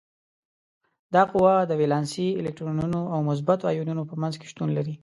[1.13, 4.95] دا قوه د ولانسي الکترونونو او مثبتو ایونونو په منځ کې شتون لري.